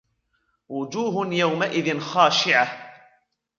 [0.69, 2.91] وجوه يومئذ خاشعة